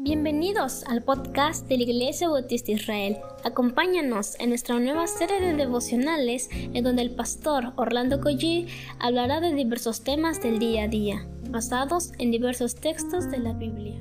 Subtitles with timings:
[0.00, 3.18] Bienvenidos al podcast de la Iglesia Bautista Israel.
[3.42, 8.68] Acompáñanos en nuestra nueva serie de devocionales en donde el pastor Orlando Collie
[9.00, 14.00] hablará de diversos temas del día a día, basados en diversos textos de la Biblia.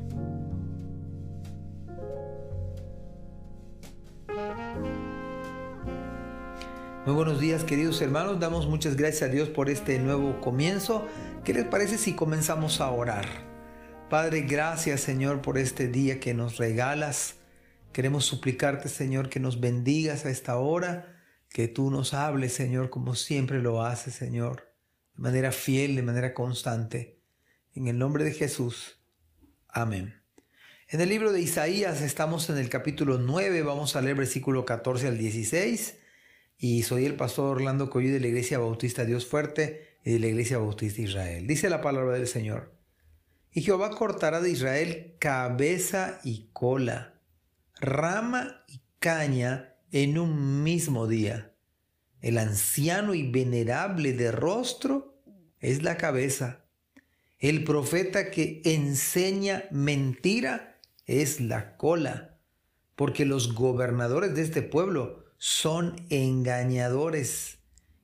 [7.07, 11.07] Muy buenos días queridos hermanos, damos muchas gracias a Dios por este nuevo comienzo.
[11.43, 13.46] ¿Qué les parece si comenzamos a orar?
[14.09, 17.35] Padre, gracias Señor por este día que nos regalas.
[17.91, 23.15] Queremos suplicarte Señor que nos bendigas a esta hora, que tú nos hables Señor como
[23.15, 24.73] siempre lo haces Señor,
[25.13, 27.19] de manera fiel, de manera constante.
[27.73, 28.97] En el nombre de Jesús.
[29.67, 30.21] Amén.
[30.87, 35.09] En el libro de Isaías estamos en el capítulo 9, vamos a leer versículo 14
[35.09, 35.97] al 16
[36.57, 40.27] y soy el pastor Orlando Coyú de la Iglesia Bautista Dios Fuerte y de la
[40.27, 41.45] Iglesia Bautista Israel.
[41.45, 42.77] Dice la palabra del Señor.
[43.57, 47.19] Y Jehová cortará de Israel cabeza y cola,
[47.79, 51.55] rama y caña en un mismo día.
[52.21, 55.19] El anciano y venerable de rostro
[55.59, 56.65] es la cabeza.
[57.39, 62.37] El profeta que enseña mentira es la cola,
[62.95, 67.57] porque los gobernadores de este pueblo son engañadores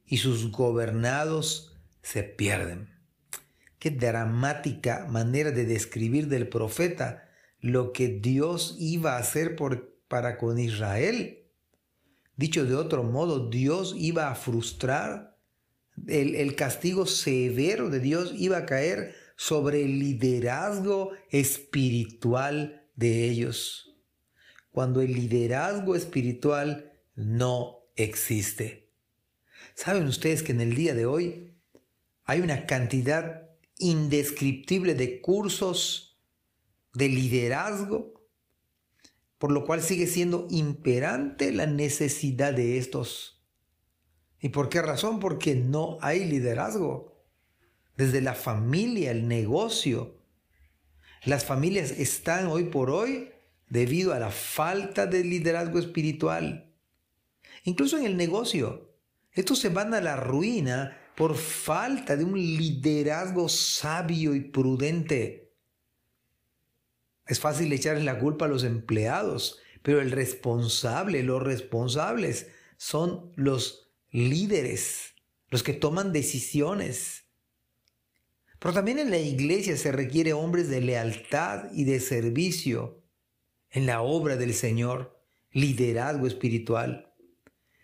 [0.07, 2.92] y sus gobernados se pierden.
[3.83, 10.37] Qué dramática manera de describir del profeta lo que Dios iba a hacer por, para
[10.37, 11.49] con Israel.
[12.37, 15.37] Dicho de otro modo, Dios iba a frustrar,
[16.07, 23.97] el, el castigo severo de Dios iba a caer sobre el liderazgo espiritual de ellos.
[24.71, 28.93] Cuando el liderazgo espiritual no existe.
[29.75, 31.57] ¿Saben ustedes que en el día de hoy
[32.23, 33.43] hay una cantidad
[33.83, 36.19] indescriptible de cursos
[36.93, 38.13] de liderazgo,
[39.37, 43.43] por lo cual sigue siendo imperante la necesidad de estos.
[44.39, 45.19] ¿Y por qué razón?
[45.19, 47.13] Porque no hay liderazgo.
[47.95, 50.17] Desde la familia, el negocio.
[51.25, 53.31] Las familias están hoy por hoy
[53.69, 56.73] debido a la falta de liderazgo espiritual.
[57.63, 58.93] Incluso en el negocio.
[59.31, 65.53] Estos se van a la ruina por falta de un liderazgo sabio y prudente.
[67.25, 72.47] Es fácil echarle la culpa a los empleados, pero el responsable, los responsables
[72.77, 75.13] son los líderes,
[75.49, 77.25] los que toman decisiones.
[78.59, 83.03] Pero también en la iglesia se requiere hombres de lealtad y de servicio
[83.69, 85.19] en la obra del Señor,
[85.51, 87.13] liderazgo espiritual.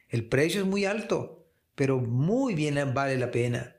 [0.07, 1.38] El precio es muy alto,
[1.79, 3.77] pero muy bien vale la pena.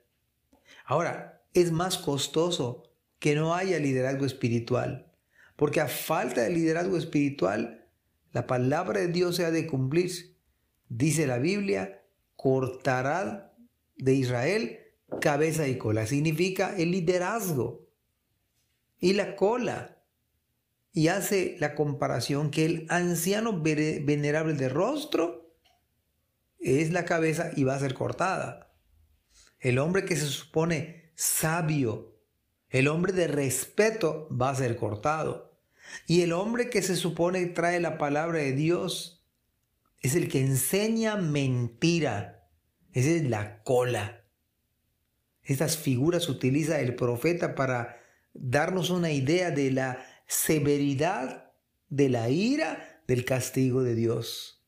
[0.87, 5.13] Ahora, es más costoso que no haya liderazgo espiritual,
[5.55, 7.87] porque a falta de liderazgo espiritual,
[8.33, 10.35] la palabra de Dios se ha de cumplir.
[10.89, 12.03] Dice la Biblia,
[12.37, 13.55] cortará
[13.99, 14.79] de Israel
[15.21, 16.07] cabeza y cola.
[16.07, 17.87] Significa el liderazgo
[18.99, 20.03] y la cola.
[20.95, 25.40] Y hace la comparación que el anciano venerable de rostro
[26.61, 28.75] es la cabeza y va a ser cortada.
[29.59, 32.19] El hombre que se supone sabio,
[32.69, 35.59] el hombre de respeto va a ser cortado.
[36.07, 39.27] Y el hombre que se supone trae la palabra de Dios
[40.01, 42.49] es el que enseña mentira.
[42.93, 44.25] Esa es la cola.
[45.43, 47.99] Estas figuras utiliza el profeta para
[48.33, 51.53] darnos una idea de la severidad,
[51.89, 54.60] de la ira, del castigo de Dios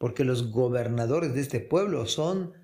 [0.00, 2.54] porque los gobernadores de este pueblo son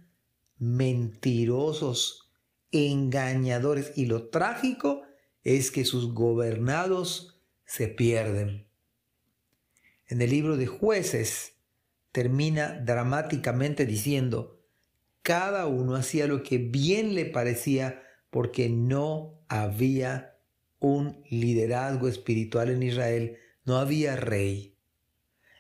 [0.57, 2.33] mentirosos,
[2.73, 5.03] engañadores, y lo trágico
[5.45, 8.69] es que sus gobernados se pierden.
[10.07, 11.59] En el libro de jueces
[12.11, 14.63] termina dramáticamente diciendo,
[15.21, 20.39] cada uno hacía lo que bien le parecía porque no había
[20.79, 23.37] un liderazgo espiritual en Israel,
[23.67, 24.76] no había rey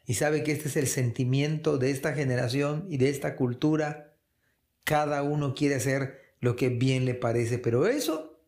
[0.07, 4.17] y sabe que este es el sentimiento de esta generación y de esta cultura.
[4.85, 8.41] Cada uno quiere hacer lo que bien le parece, pero eso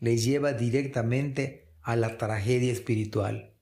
[0.00, 3.54] le lleva directamente a la tragedia espiritual.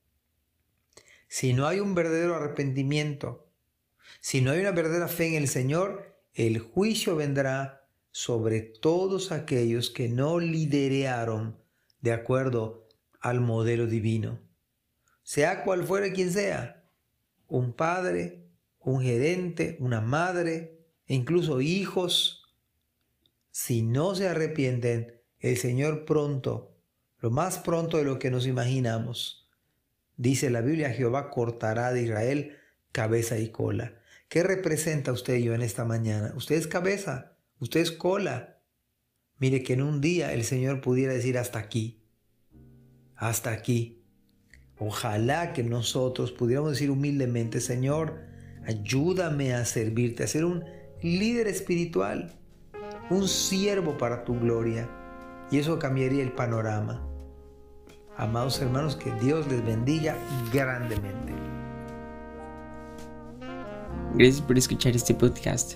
[1.27, 3.47] Si no hay un verdadero arrepentimiento,
[4.21, 9.91] si no hay una verdadera fe en el Señor, el juicio vendrá sobre todos aquellos
[9.91, 11.59] que no liderearon
[12.01, 12.87] de acuerdo
[13.19, 14.39] al modelo divino.
[15.21, 16.84] Sea cual fuere quien sea,
[17.47, 18.47] un padre,
[18.79, 22.55] un gerente, una madre e incluso hijos,
[23.51, 26.75] si no se arrepienten, el Señor pronto,
[27.19, 29.45] lo más pronto de lo que nos imaginamos,
[30.17, 32.57] Dice la Biblia, Jehová cortará de Israel
[32.91, 33.99] cabeza y cola.
[34.29, 36.33] ¿Qué representa usted y yo en esta mañana?
[36.35, 38.61] Usted es cabeza, usted es cola.
[39.37, 42.07] Mire que en un día el Señor pudiera decir hasta aquí,
[43.15, 44.04] hasta aquí.
[44.77, 48.19] Ojalá que nosotros pudiéramos decir humildemente, Señor,
[48.65, 50.65] ayúdame a servirte, a ser un
[51.01, 52.33] líder espiritual,
[53.09, 54.89] un siervo para tu gloria.
[55.49, 57.07] Y eso cambiaría el panorama.
[58.17, 60.17] Amados hermanos, que Dios les bendiga
[60.51, 61.33] grandemente.
[64.15, 65.75] Gracias por escuchar este podcast.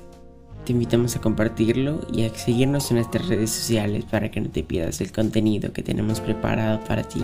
[0.65, 4.63] Te invitamos a compartirlo y a seguirnos en nuestras redes sociales para que no te
[4.63, 7.23] pierdas el contenido que tenemos preparado para ti.